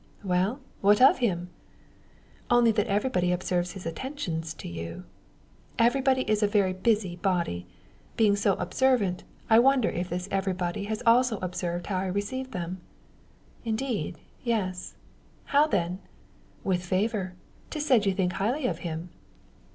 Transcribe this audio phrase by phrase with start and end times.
[0.23, 1.51] "Well; what of him?"
[2.49, 5.03] "Only that everybody observes his attentions to you."
[5.77, 7.67] "Everybody is a very busy body.
[8.17, 12.81] Being so observant, I wonder if this everybody has also observed how I receive them?"
[13.63, 14.95] "Indeed, yes."
[15.45, 15.99] "How then?"
[16.63, 17.35] "With favour.
[17.69, 19.11] 'Tis said you think highly of him."